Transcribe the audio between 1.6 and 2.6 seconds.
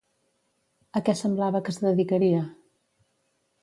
que es dedicaria?